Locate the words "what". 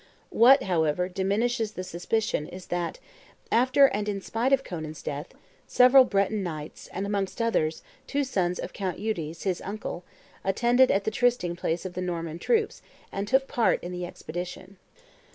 0.31-0.63